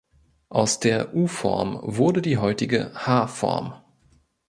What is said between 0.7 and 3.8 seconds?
der U-Form wurde die heutige H-Form.